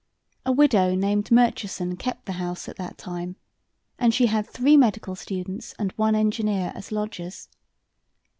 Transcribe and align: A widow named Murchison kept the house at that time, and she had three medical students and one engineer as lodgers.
A 0.47 0.51
widow 0.51 0.95
named 0.95 1.29
Murchison 1.29 1.95
kept 1.95 2.25
the 2.25 2.31
house 2.41 2.67
at 2.67 2.77
that 2.77 2.97
time, 2.97 3.35
and 3.99 4.15
she 4.15 4.25
had 4.25 4.49
three 4.49 4.75
medical 4.75 5.15
students 5.15 5.75
and 5.77 5.91
one 5.91 6.15
engineer 6.15 6.71
as 6.73 6.91
lodgers. 6.91 7.49